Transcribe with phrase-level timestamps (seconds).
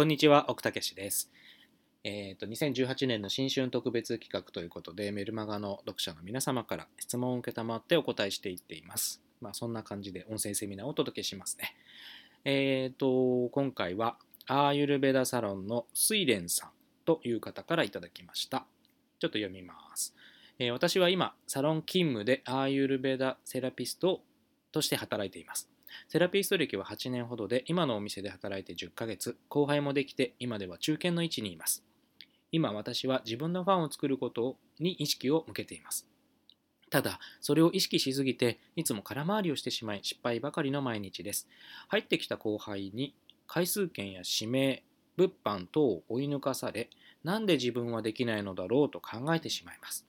[0.00, 1.30] こんにちは、奥武史です。
[2.04, 9.20] えっ、と、2018年の新春特別企画ということで、メルマガの読者の皆様から質問を受けたまってお答えしていっています。
[9.42, 11.74] まあ、そんな感じで音声セミナーをお届けしますね。
[12.46, 14.16] えっ、と、今回は、
[14.46, 16.70] アーユルベダサロンの睡蓮さん
[17.04, 18.64] という方からいただきました。
[19.18, 20.14] ちょっと読みます。
[20.58, 24.22] えー私は今、サロン勤務でアーユルベダセラピスト
[24.72, 25.69] として働いています。
[26.08, 31.84] セラピスト歴は8年ほどで、今のお店で働いて10ヶ月、後輩もできて、今では中堅の位置にいます。
[32.52, 36.06] 今私は自分のファンを作ることに意識を向けています。
[36.90, 41.48] ただ、それを意識しすぎて、いつも空回りをしてしまい、失敗ばかりの毎日です。
[41.88, 43.14] 入ってきた後輩に、
[43.46, 44.82] 回数券や指名、
[45.16, 46.90] 物販等を追い抜かされ、
[47.22, 50.04] なんで自分はできないのだろうと考えてしまいます。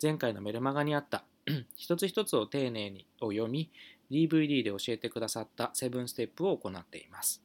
[0.00, 1.24] 前回のメルマガにあった、
[1.76, 3.70] 一つ一つを丁寧にを読み、
[4.10, 7.42] DVD で教えてくださったセブンステップを行っています。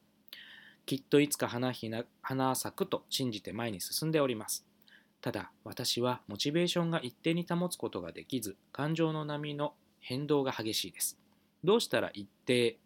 [0.86, 4.66] きっといつか花ひな花咲くと信じて前に進んでおります。
[5.22, 11.20] ただ、私はモチベーションが一定に保つことができず、感情の波の変動が激しいです。
[11.64, 12.80] どうしたら一定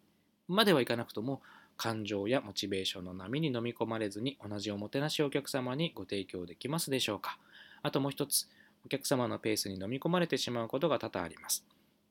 [0.48, 1.42] まではいかなくとも、
[1.76, 7.38] 感情やモチベーションの波に飲み込まれずに同じおもてなしをお客様にご提供できますでしょうか。
[7.82, 8.48] あともう一つ、
[8.84, 11.64] お客様のペースに飲み込まれてしまうことが多々あります。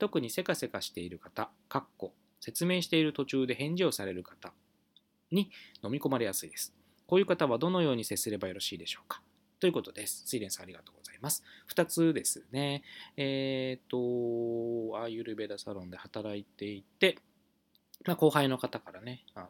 [0.04, 4.52] 特にせかせかしている方、かっこ説明している途中で返事をされる方
[5.32, 5.50] に
[5.82, 6.74] 飲み込まれやすいです。
[7.08, 9.22] こういう方はどのように接すればよろしいでしょうか？
[9.62, 10.24] ということです。
[10.26, 11.42] スイレンさんありがとうございます。
[11.74, 12.84] 2つですね。
[13.16, 17.18] えっ、と、アーユルベダサロンで働いていて、
[18.06, 19.48] まあ、後輩の方からね、あ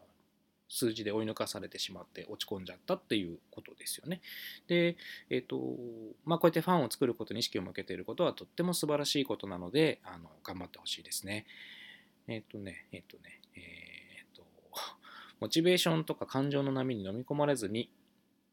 [0.68, 4.22] 数字で追い抜かされてしまって落ち込んじゃったっていうことですよね。
[4.68, 4.98] で、
[5.30, 5.78] えっ、と、
[6.26, 11.46] まあ、こうやってファンを作ることに意識を向けていることはとっても素晴らしいことなので、あの頑張ってほしいですね。
[12.28, 14.44] えっ、とね、えっ、とね、えっ、と、
[15.40, 17.90] モチベーションとか感情の波に飲み込まれずに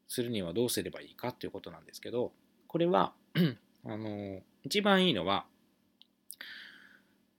[0.09, 2.33] するにはどうすればいいかということなんですけど、
[2.67, 3.15] これは、
[3.85, 5.47] あの、一番いいのは、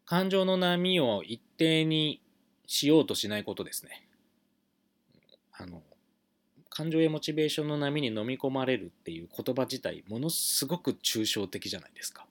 [0.06, 2.22] 感情の波を一定に
[2.68, 4.08] しようとしないことですね。
[5.62, 5.84] あの
[6.70, 12.26] 感情やモチベーションの波に飲み込まれるっていう言葉自体ものすごく抽象的じゃないですか。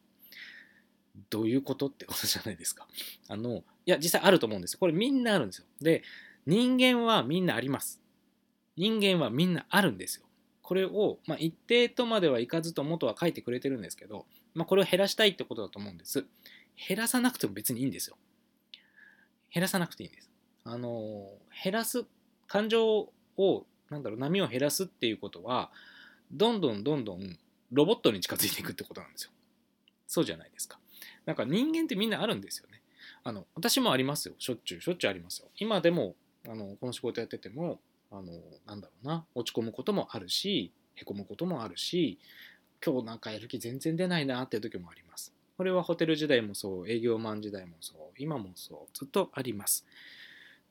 [1.28, 2.88] どういうことってことじゃないですか。
[3.28, 4.78] あのいや実際あると思うんですよ。
[4.80, 5.66] これみんなあるんですよ。
[5.80, 6.02] で
[6.46, 8.00] 人間はみんなあります。
[8.76, 10.26] 人間はみんなあるんですよ。
[10.62, 16.24] これを、まあ、一定とまではいかずと元は書いてくれてるんですけど、まあ、これを減らしたいってことだと思うんです。
[16.88, 18.16] 減らさなくても別にいいんですよ。
[19.52, 20.30] 減らさなくていいんです。
[20.64, 21.28] あの
[21.62, 22.06] 減らす
[22.46, 25.70] 感情をなんだろう波を減らすっていうことは
[26.32, 27.38] どんどんどんどん
[27.72, 29.30] ロボットに近づいていくってことなんですよ。
[30.06, 30.78] そうじゃないですか。
[31.26, 32.82] なんか人間ってみんなあるんですよね。
[33.22, 34.34] あの私もありますよ。
[34.38, 35.48] しょっちゅうしょっちゅうありますよ。
[35.56, 36.14] 今でも
[36.48, 37.80] あのこの仕事やってても
[38.10, 38.32] あの
[38.66, 42.18] なんだろうな落ち込むこともあるしへこむこともあるし
[42.84, 45.32] 今日なんかやる気全然出ないなっていう時もあります。
[45.56, 49.84] これはホテル時代もそう営業マン時代もそう今もそうずっとあります。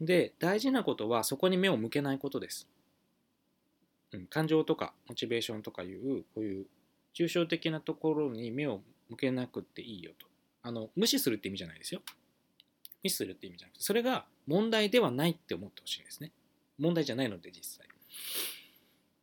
[0.01, 2.67] で大事なことはそこに目を向けないことです。
[4.11, 6.65] うん、感情とかモチベーションとかいうこういう
[7.15, 10.27] 抽象的なところに目を向けなくていいよと。
[10.61, 12.01] あの無視するって意味じゃないですよ。
[13.03, 16.31] 無視するって意味じゃなくてそれが問題ではないって思ってほしいんですね。
[16.77, 17.87] 問題じゃないので実際。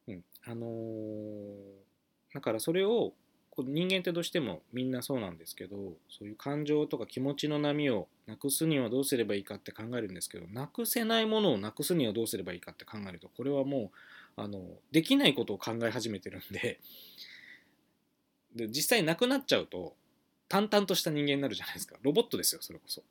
[0.08, 1.86] うんあのー
[2.36, 3.14] だからそれを
[3.62, 5.76] 人間ってどうしてもみんなそうなんですけど
[6.08, 13.90] そういう感情とか気持ちの波をなくすにはどうすればいいかって考えるんですけどなくせないものをなくすにはどうすればいいかって考えるとこれはも
[14.36, 14.60] うあの
[14.92, 16.80] できないことを考え始めてるんで
[18.54, 19.94] で実際なくなっちゃうと
[20.48, 21.96] 淡々とした人間になるじゃないですか。
[22.02, 23.02] ロボットですよそれこそ。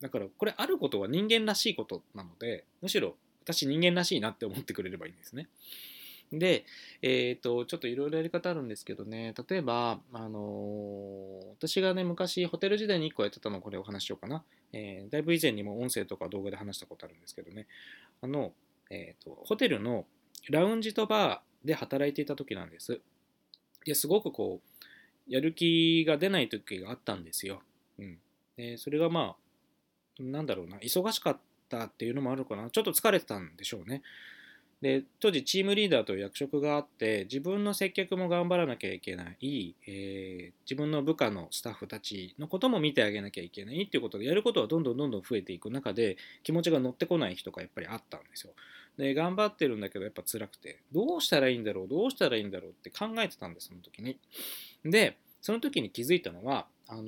[0.00, 5.48] だからこれあることは人間らしいことなのでむしろ私人間らしいなって思ってくれればいいんですね。
[6.32, 6.64] で、
[7.02, 14.44] えっ、と、ちょっといろいろやり方あるんですけどね、例えば、あのー私がね、昔、ホテル時代に1個やってたの、これお話ししようかな。
[14.72, 17.66] えーだいぶ以前にも音声とか動画で話したことあるんですけどね、
[18.22, 18.52] あの、
[18.90, 20.06] えっ、と、ホテルの
[20.48, 23.00] ラウンジとバーで働いていた時なんです。
[23.84, 27.62] ですごくこう、やる気が出ない時があったんですよ。
[27.98, 28.18] うん。
[28.56, 29.36] で、それがま
[30.18, 31.38] あ、なんだろうな、忙しかっ
[31.68, 32.70] たっていうのもあるかな。
[32.70, 34.02] ちょっと疲れてたんでしょうね。
[34.80, 48.52] で当時チームリーダーという役職があって自分の接客も頑張らなきゃいけない、えー自分の部下のスタッフたちのことも見てあげなきゃいけないっていうことでやることはどんどんどんどん増えていく中で気持ちが乗ってこない人がやっぱりあったんですよ。
[48.96, 54.16] で頑張ってるんだけどやっぱ辛くてどうしたらいいんだろうどうしたらいいんだろうって考えてたんですその時に。
[54.84, 57.06] でその時に気づいたのはあのー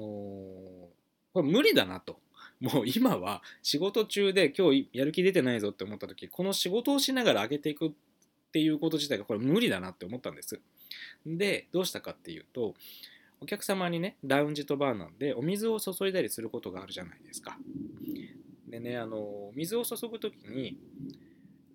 [1.32, 2.18] これ無理だなと。
[2.62, 7.90] もう今は仕事中で今日やる気出てないぞって思った時この仕事をしながら上げていくっ
[8.52, 10.60] ていうこと自体がこれ無理だなって思ったんです。
[11.26, 12.74] でどうしたかっていうと
[13.40, 17.58] お客様にねラウンジとバーなんでお水を注いだりすることがあるじゃないですか。
[18.68, 20.78] でねあの水を注ぐ時に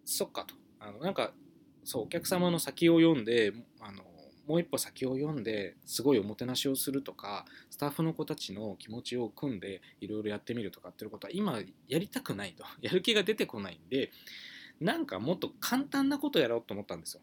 [0.06, 0.56] そっかと。
[0.80, 1.34] あのなんか
[1.84, 3.52] そうお客様の先を読んで
[3.82, 4.04] あの
[4.48, 12.64] もう一歩先を読んですごいおもてなしをするとかスタッフの子たちの気持ちを組んでいろいろやってみるとかっていうことは今やりたくないと。
[12.82, 14.12] やる気が出てこないんで
[14.80, 17.22] なんかもっと簡単なことやろうと思ったんですよ。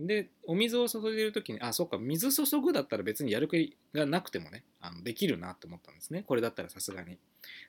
[0.00, 6.24] でお水を注いでる時にあそっか水注ぐだったら別にやる気がなくてもねあのできるなって思ったんですね。
[6.26, 7.18] これだったらさすがに。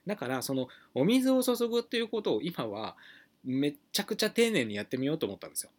[0.08, 2.96] だからそのお水を注ぐっていうことを今は
[3.44, 5.72] めちゃくちゃ丁寧にやってみようと思ったんですよ。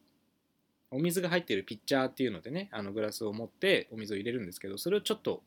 [0.91, 5.43] お水が入ってるピッチャーっていうのでねあのグラスを持ってお水を入れるんですけどそれをちょっと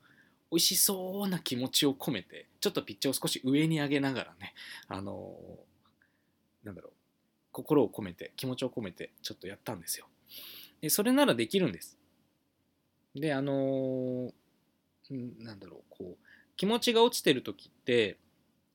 [0.51, 4.53] 美味しそうな気持ちを込めてちょっとピッチャーを少し上に上げながらね
[4.87, 5.35] あの
[6.63, 6.93] なんだろう
[7.51, 10.07] 心を込めて気持ちを込めてちょっとやったんですよ。
[10.81, 11.97] でそれならできるんです。
[13.15, 14.31] であの
[15.09, 16.25] なんだろうこう
[16.55, 18.17] 気持ちが落ちてる時って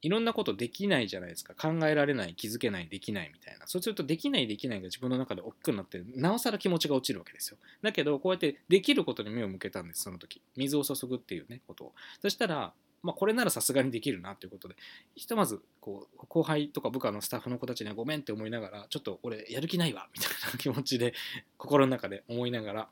[0.05, 1.55] いろんなことできないじゃないですか。
[1.55, 3.67] 考えられない気づけないできないみたいな。
[3.67, 7.57] そうするとできないできないが自分の中で大きくなってなおさら気持ちが落ちるわけですよ。
[7.81, 10.43] だけどこうやってできることに目を向けたんですその時。
[10.57, 11.93] 水を注ぐっていうねことを。
[12.21, 14.77] そしたらまあ、これならさすがにできるなということで。
[15.15, 21.15] ひとまずこう後輩とか部下のスタッフの子たちにはごめんって思いながらちょっと俺やる気ないわみたいな気持ちで
[21.57, 22.89] 心の中で思いながら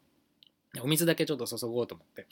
[0.80, 2.26] お水だけちょっと注ごうと思って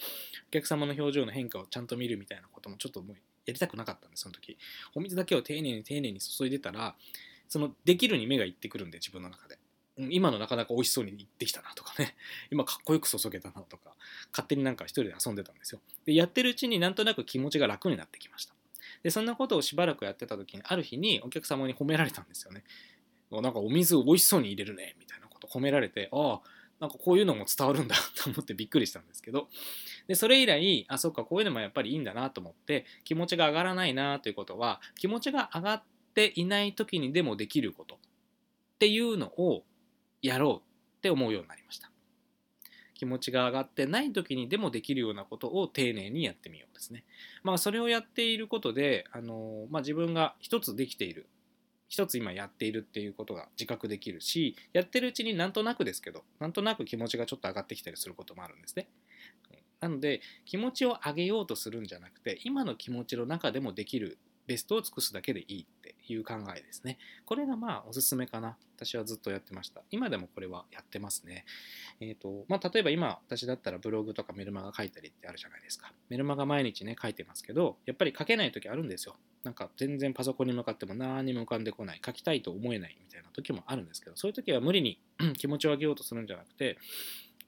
[0.49, 3.17] お客様の表情の変化をちゃんと見るみたいなこともちょっともう
[3.51, 4.57] やりたくなかったんですその時。
[4.95, 6.95] お水だけを丁寧に丁寧に注いでたら
[7.49, 9.59] そのできるに目がいってくるんで自分の中で。
[10.09, 12.17] 今のなかなか美味しそうにいってきたなとかね。
[12.51, 13.95] 今かっこよく注げたなとか。
[14.33, 15.81] 勝手になんか一人で遊んでたんですよ。
[16.07, 18.55] でやってるうちになんとなく気持ちが楽になってきました。
[19.03, 22.65] でそんなことをしばらくやってた時にある日にお客様に褒められたんですよね。
[23.31, 26.41] なんかお水美味しそうに入れるねみたいなこと褒められてああ
[26.81, 29.49] なんかこういうのも伝わるんだ と思ってびっくりしたんですけど。
[30.09, 35.83] でそれ以来あそっかこういうのもやっぱりいいんだなと思って気持ちが上がらないなということは気持ちが上がっ
[36.15, 37.99] ていない時にでもできることっ
[38.79, 39.65] ていうのを
[40.23, 41.91] やろうって思うようになりました。
[42.95, 47.05] 気持ちが上がってない時にでもできるようなことを丁寧にやってみようですね。
[47.43, 51.27] まあそれをやっていることであの、まあ、自分が一つできている
[51.91, 58.89] 一つ今やっているっていうことが自覚できるしやってるうちになんとなくですけどなんとなく気持ちがちょっと上がってきたりすることもあるんですね。
[59.81, 66.99] なので気持ちを上げようとするんじゃなくて今の気持ちの中でもできるベストを尽くすだけでいいっていう考えですね。
[67.25, 68.57] これがまあおすすめかな。
[68.77, 69.83] 私はずっとやってました。
[69.91, 71.45] 今でもこれはやってますね。
[72.01, 75.93] えっ、ー、と、まあ例えば今私だったらブログとかメルマガ書いたりってあるじゃないですか。
[76.09, 79.17] メルマガ毎日ね書いてますけど、やっぱり書けない時あるんですよ。
[79.43, 82.01] なんか全然パソコンに向かっても何も浮かんでこない。
[82.05, 85.01] 書きたいと思えないみたいな時もあるんですけど、そういう時は無理に
[85.37, 86.79] 気持ちを上げようとするんじゃなくて、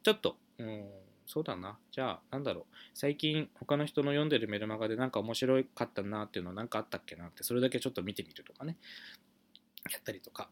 [0.02, 0.88] ちょっと、うん
[1.24, 1.78] そうだな。
[1.92, 2.64] じゃあ、なんだろう。
[2.94, 8.76] 最近、他の人の読んでるメルマガでなんか面白かったなっていうのは何かあったっけなって、それだけちょっと見てみるとかね。
[9.90, 10.48] やったりとか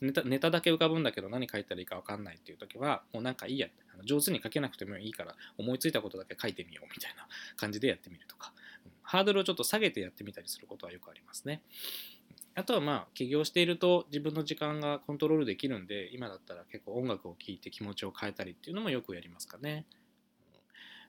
[0.00, 3.68] ネタ、ネタだけ浮かぶんだけど何書いたらいいか分かんないっていう時は、もうなんかいいや。
[4.04, 7.26] 上手に書けなくてもいいから、思いついたことだけ書いてみようみたいな
[7.56, 8.52] 感じでやってみるとか。
[9.08, 11.62] ハードルをちょっと下げてやってみたりすることはよくありますね。
[12.54, 19.86] あとはまあ起業していると自分の時間がコントロールできるんで今だったら結構音楽を聴いて気持ちを変えたりっていうのもよくやりますかね。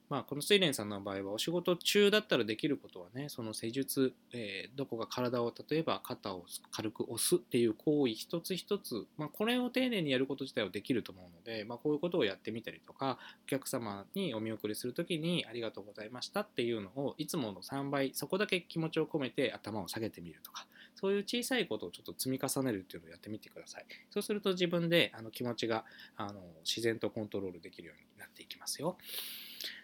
[0.09, 25.85] まあ、この睡蓮さんの場合はお仕事中だったらできることはねその施術、えー、どこが体を例えば肩を軽く押すっていう行為一つ一つ、まあ、これを丁寧にやること自体はできると思うので、まあ、こういうことをやってみたりとかお客様にお見送りする時にありがとうございましたっていうのをいつもの3倍そこだけ気持ちを込めて頭を下げてみるとかそういう小さいことをちょっと積み重ねるっていうのをやってみてくださいそうすると自分であの気持ちが
[26.17, 28.97] あの自然とコントロールできるようになっていきますよ。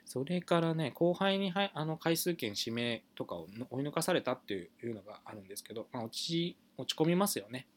[0.06, 7.68] それからね、後輩にはあの回数券指名とかを追い抜かされたっていうのがあるんですけど、まあ、落ち落ち込みますよね。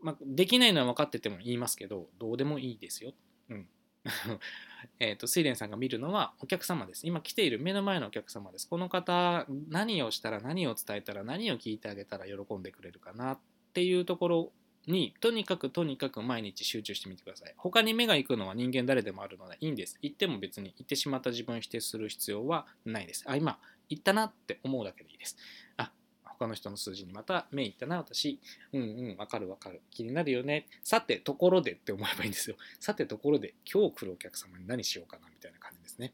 [0.00, 3.12] まあ、できないのは分かってても言いますけど、どうでもいいですよ。
[3.50, 3.68] うん。
[4.98, 7.06] えっと、水蓮さんが見るのはお客様です。
[7.06, 8.68] 今来ている目の前のお客様です。
[8.68, 13.38] この方、何をしたら何を伝えたら何を聞いてあげたら喜んでくれるかなっ
[13.72, 14.52] ていうところ
[14.86, 17.54] にとにかくとにかく毎日集中してみてください。
[17.56, 19.98] 他に目が行くのは人間誰でもあるのでいいんです。
[20.02, 23.24] 行っても別に行ってしまった自分を否定する必要はないです。
[23.26, 23.58] あ、今
[23.88, 25.36] 行ったなって思うだけでいいです。
[25.76, 25.92] あ、
[26.24, 28.40] 他の人の数字にまた目行ったな、私。
[28.72, 29.82] うんうん、わかるわかる。
[29.90, 30.66] 気になるよね。
[30.82, 32.56] さて、ところでって思えばいいんですよ。
[32.80, 36.12] さて、ところで今日来るお客様に何しようかなみたいな感じですね。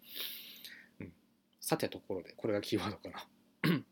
[1.00, 1.12] うん。
[1.60, 2.34] さて、ところで。
[2.36, 3.84] これがキーワードかな。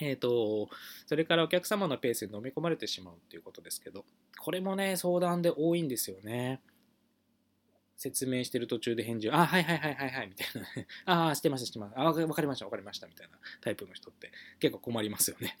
[0.00, 0.68] えーと、
[1.06, 4.04] それからお客様のペースに飲み込まれてしまうということですけど、
[4.40, 6.60] これもね、相談で多いんですよね。
[7.96, 10.62] 説明してる途中で返事を、あ、はいはいはいはいはい、みたい
[11.06, 15.58] な、ああ、してます、してます、あ、わかりました、わかりました、みたいなタイプの人って結構困りますよね。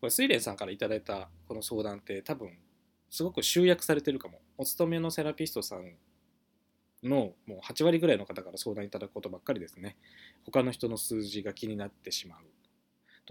[0.00, 0.88] これ、睡蓮さんからいいた
[1.48, 2.56] この相談って多分、
[3.10, 4.40] すごく集約されてるかも。
[4.56, 5.96] お勤めのセラピストさん
[7.02, 9.96] のもう8割ぐらいの方から相談いただくことばっかりですね。
[10.44, 12.40] 他の人の数字が気になってしまう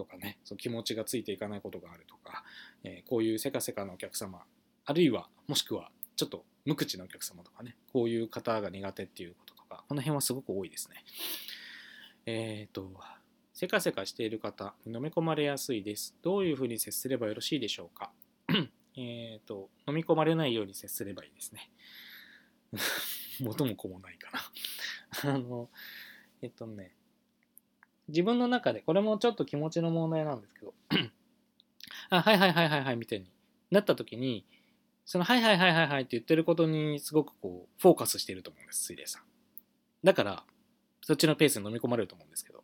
[0.02, 2.44] とかね、その気持ちがついていかないことがあるとか、
[2.84, 4.42] えー、こういうせかせかのお客様、
[4.84, 11.04] あるいはもしくはちょっと無口なお客様とかね、こういう方が苦手っていうこととか、この辺はすごく多いですね。
[12.26, 12.92] えっ、ー、と、
[13.52, 16.16] せかせかしている方、飲み込まれやすいです。
[16.22, 18.12] どういうふうに接すればよろしいでしょうか？
[18.96, 21.70] えっと、飲み込まれないように接すればいいですね。
[23.40, 24.30] 元も子もないか
[25.24, 25.70] な あの、
[26.42, 26.94] えっとね、
[28.12, 30.74] 自分の中で、これもちょっと気持ちの問題なんですけど
[32.10, 33.26] あ、はいはいはいはいはいみたいに
[33.70, 34.46] なった時に、
[35.04, 39.22] そのはいはいはいはいはいって言ってることにすごくこう、フォーカスしてると思うんです、水霊さん。
[40.04, 40.44] だから、
[41.00, 42.62] そっちのペースに飲み込まれると思うんですけど、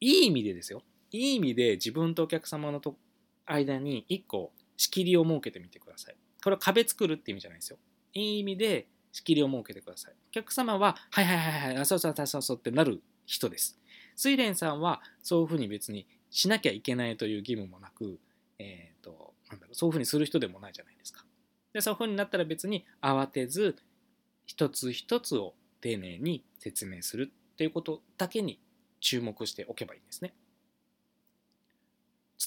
[0.00, 0.82] いい意味でですよ。
[1.10, 2.96] いい意味で自分とお客様のと
[3.44, 6.16] 間に一個仕切りを設けてみてください。
[6.42, 7.78] これは壁作るって意味じゃないですよ。
[8.14, 10.14] いい意味で仕切りを設けてください。
[10.28, 13.78] お客様は、はいはいはいはい、あそうそうそうそうってなる人です。
[14.16, 18.18] 睡蓮さんはそういうふうに別にしなきゃいけないという義務もなく、
[18.58, 21.24] えーと、なんだろうそういうふうにする人でもないじゃないですか。
[21.72, 23.76] でそういうふうになったら別に慌てず
[24.46, 28.60] 一つ一つを丁寧に説明するっていうことだけに
[29.00, 30.34] 注目しておけばいいんですね。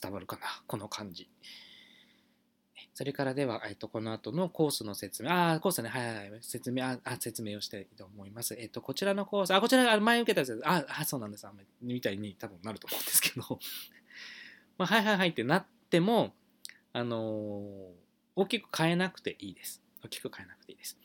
[0.01, 0.41] 伝わるかな？
[0.67, 1.29] この感じ。
[2.95, 8.55] それからでは、えっと、この後のコースの説明、あ、コースね、はいはい、説明、あ、あ説明をしたいと思います。
[8.57, 11.45] えっと、こちらのコース、あ、こちら、前受けたやつあ、あ、そうなんです、
[11.81, 13.59] みたいに多分なると思うんですけど、
[14.79, 16.33] まあ、はいはいはいってなっても、
[16.93, 17.91] あのー、
[18.37, 19.83] 大きく変えなくていいです。
[20.01, 20.97] 大きく変えなくていいです。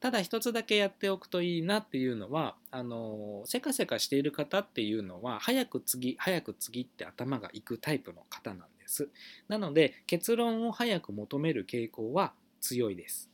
[0.00, 9.08] ただ一つだけやっておくといいなっていうのはあのせかせかしている方っていうのは早く次早く次って頭がいくタイプの方なんです。
[9.48, 13.30] なので結論を早く求める傾向は強いです。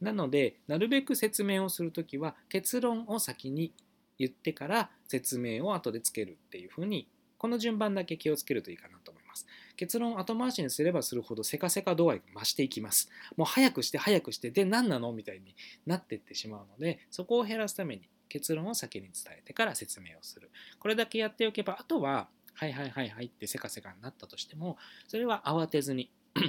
[0.00, 3.72] なのでなるべく説明をするときは結論を先に
[4.18, 9.46] 言ってから説明を後でつけるっていうふうにこの順番だけ気をつけるといいかなと思います。
[9.76, 13.10] 結論を後回しにすればするほどせかせか度合いが増していきます。
[13.36, 15.54] もう早くして早くしてで何なのみたいに
[15.86, 20.50] なっていってしまうのでそこを減らすために結論を先に伝えてから説明をする。
[20.78, 24.76] これだけやっておけばあとははいはいはいはいってせかせかになったとしても、
[25.08, 26.44] それは慌てずに 言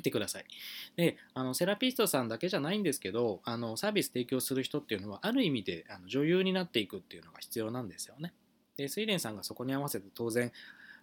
[0.00, 0.44] ってください。
[0.96, 8.34] で、あのセラピストさんだけじゃないんですけど、あのサービス提供する人っていうのは、ある意味であの女優になっていくっていうのが必要なんですよね。
[8.76, 10.52] で、睡蓮さんがそこに合わせて当然、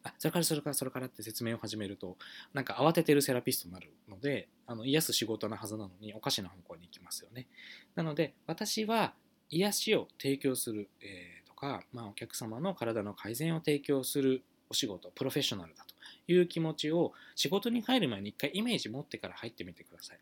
[0.03, 2.17] あそれからそれからそれからって説明を始めると
[2.53, 7.47] なんか慌ててるセラピストになるのであの癒す仕事なはずなのにおかしな方向に行きますよね
[7.95, 9.13] なので私は
[9.49, 20.19] 癒しを提供する、えか、まあ、お客様の体の改善を提供するお仕事プロフェッショナルだという気持ちを仕事に入る前に一回イメージ持ってから入ってみてください。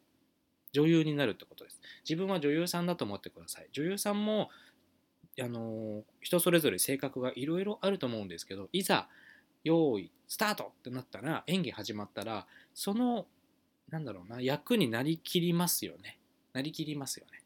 [0.72, 1.80] 女優になるってことです。
[2.08, 3.68] 自分は女優さんだと思ってください。
[3.72, 4.50] 女優さんも
[5.42, 9.10] あの人それぞれ性格がいろいろあると思うんですけどいざ
[9.64, 13.26] 用意スタートってなったら演技始まったらその
[13.90, 16.20] なんだろうな役になりきりますよね。
[16.54, 17.42] なりきりますよね。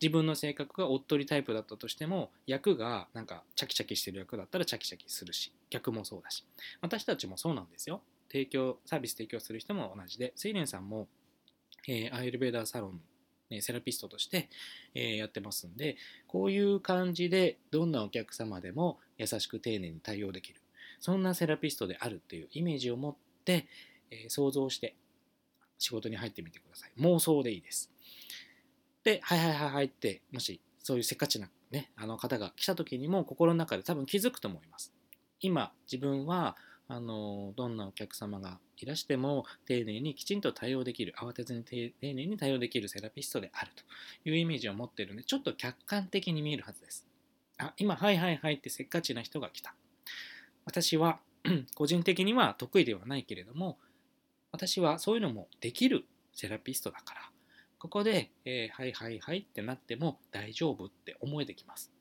[0.00, 6.44] 自分の性格がおっとりタイプだったとしても役がなんかチャキチャキしてる役だったらチャキチャキするし逆もそうだし。
[6.80, 8.02] 私たちもそうなんですよ。
[8.30, 11.08] 提供サービス提供する人も同じでセイレンさんも、
[11.86, 13.00] えー、アイルベーダーサロン
[13.60, 14.48] セラピストとして、
[14.94, 15.96] えー、やってますんで
[16.26, 20.60] こういう感じでどんなお客様でも優しく丁寧に対応できる。
[21.00, 23.66] そんなセラピストであるっていうイメージを持って、
[24.10, 24.96] えー、想像して
[25.78, 26.92] 仕事に入ってみてください。
[26.98, 27.90] 妄想でいいです。
[29.04, 34.92] で、はいはいはいはいって、もしそういうせっかちな、ね、あの方が来た時にも心の中で多分気づくと思います。
[35.40, 36.56] 今、自分は
[36.88, 47.06] あのどんなお客様がいらしても丁寧にきちんと対応できる慌てずに丁寧に対応できるセラピストであるというイメージを持っているのでちょっと客観的に見えるはずです
[47.58, 49.74] あ今はいはいはいってせっかちな人が来た
[50.66, 51.20] 私は
[51.74, 53.78] 個人的には得意ではないけれども
[54.52, 57.20] 私はそういうのもできるセラピストだから
[57.84, 61.92] ここで、えー、はいはいはいってなっても大丈夫って思えてきます。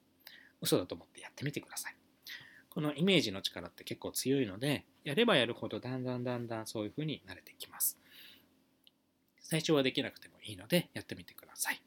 [0.61, 1.95] 嘘だと思ってやってみてください。
[2.69, 7.99] このイメージの力って結構強いので、やればやるほどだんだんだんだんそういう風に慣れてきます。
[9.41, 11.81] 最初はできなくてもいいので、やってみてください。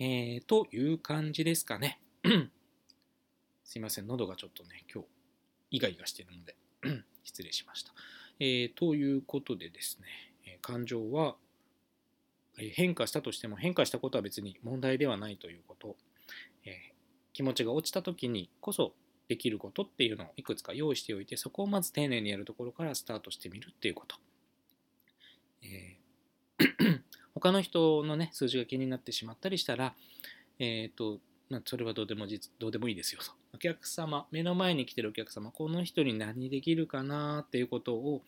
[0.00, 2.00] えー、という感じですかね。
[3.62, 5.08] すいません、喉がちょっとね、今日、
[5.76, 6.56] イガイガしてるので、
[7.22, 7.92] 失礼しました。
[8.40, 11.36] えーということでですね、感情は
[12.68, 15.96] 変化したとしても変化したことは別に問題ではないということ、
[16.64, 16.72] えー
[17.32, 18.92] 気持ちが落ちた時にこそ
[19.28, 24.16] できることっていうのをいくつか用意しておいてそこをまず丁寧にやるところからスタートしてみるっていうこと、
[25.62, 27.00] えー
[27.32, 29.94] 他の人のね数字が気になってしまったりしたら
[30.58, 31.20] えっ、と
[31.64, 32.26] それはどうでも
[32.58, 33.32] どうでもいいですよと。
[33.54, 38.22] お客様目の前に来てるお客様この人に何できるかなっていうことを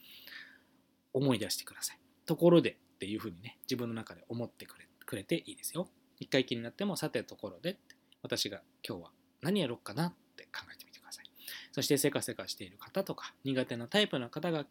[1.13, 1.99] 思い出してください。
[2.27, 5.89] ところでっていうふうにね自分の中で思ってくれくれていいですよ。
[6.21, 7.77] 一回気になってもさてところで
[8.23, 11.25] 私が今日は何やろうかなって考えてみてください。
[11.73, 14.67] そしてせかせかしている方とか苦手なタイプの方が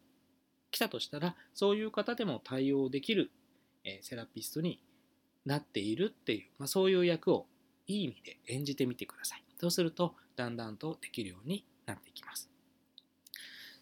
[0.70, 3.30] 来たとしたらそういう方でも対応できる、
[3.84, 4.80] えセラピストに
[5.44, 7.46] なっているっていう、まあ、そういう役を
[7.86, 9.44] いい意味で演じてみてください。
[9.60, 12.48] そうするとだんだんとできるようになっていきます。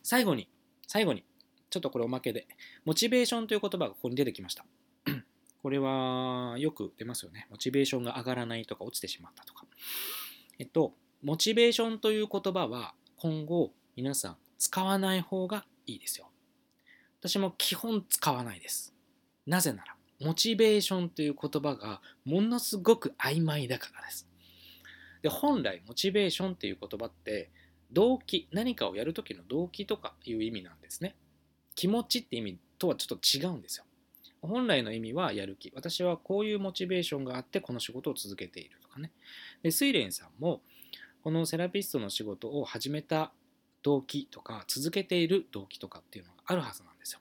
[0.02, 0.48] 最後に
[0.88, 1.22] 最後に
[1.70, 2.46] ちょっとこれおまけで
[2.84, 4.64] モチベーションという言葉がここに出てきました。
[5.62, 7.46] これはよく出ますよね。
[7.50, 9.66] モチベーションが上がらないとか落ちてしまったとか。
[10.58, 16.30] えっとモチベーションという言葉は今後皆さん使わない方がいいですよ。
[17.20, 18.94] 私も基本使わないです。
[19.46, 24.28] なぜならモチベーションという言葉がものすごく曖昧だからです。
[25.22, 27.50] で本来モチベーションっていう言葉って
[27.92, 31.16] 動機何かをやる時の動機とかいう意味なんですね。
[31.80, 33.86] 気持ちって意味とはちょっと違うんですよ。
[34.42, 35.72] 本来の意味はやる気。
[35.74, 39.12] 私はこういうモチベーションがあってこの仕事を続けているとかね。
[39.62, 40.60] で睡蓮さんも
[41.24, 43.32] このセラピストの仕事を始めた
[43.82, 47.20] 動機とか続けている動機とかっていうのがあるはずなんですよ。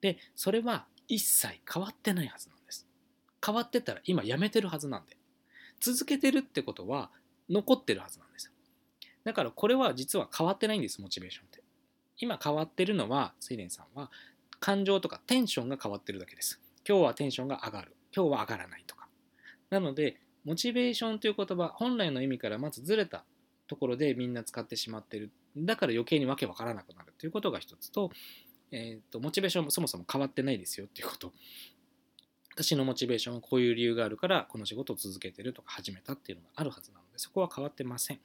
[0.00, 2.88] でそれは一切変わってないはずなんです。
[3.46, 5.16] 変わってたら今やめてるはずなんで。
[5.78, 7.12] 続けてるってことは
[7.48, 8.52] 残ってるはずなんですよ。
[9.22, 11.59] だからこれは実は変わってないんですモチベーションって。
[12.20, 14.10] 今変わってるのは睡蓮さんは
[14.60, 16.60] 感情とかテンションが変わってるだけです。
[16.86, 17.96] 今日はテンションが上がる。
[18.14, 19.08] 今日は上がらないとか。
[19.70, 23.24] なのでモチベーションという言葉本来の意味からまずずれた
[23.66, 25.30] ところでみんな使ってしまってる。
[25.56, 27.14] だから余計にわけわからなくなる。
[27.18, 28.10] ということが一つと,、
[28.70, 31.32] えー、とモチベーションもそもそも変わってないですよっていうこと。
[32.54, 38.20] 私のモチベーションはこういう理由があるからこの仕事を続けてるとか始めたっていうのがあるはずなのでそこは変わってません。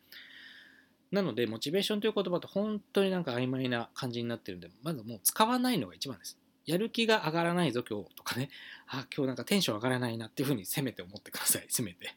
[1.15, 6.37] なのでモチベーションという言葉って本当になんか曖昧な感じになってるんでまずもう使わないのが一番です。
[6.65, 8.49] やる気が上がらないぞ今日とかね。
[8.87, 11.65] あ今日なんかテンション上がらないなっていうふうにせめて思ってください。
[11.69, 12.13] せめて。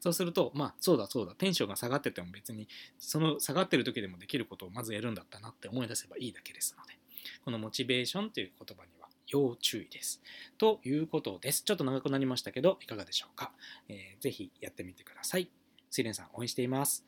[0.00, 1.34] そうするとまあそうだそうだ。
[1.34, 6.98] テンションが下がってても別にその下がってる時でもできることをまずやるんだったなって思い出せばいいだけですので
[7.44, 10.22] このモチベーションという言葉には要注意です。
[10.56, 11.62] ということです。
[11.64, 13.52] ちょっと長くなりましたけどいかがでしょうか、
[13.88, 15.50] えーぜひやってみてください。
[15.90, 17.04] 水蓮さん応援しています、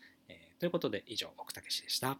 [0.61, 2.18] ということで以上奥武でした。